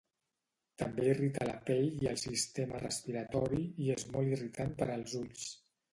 [0.83, 5.47] També irrita la pell i el sistema respiratori, i és molt irritant per als ulls.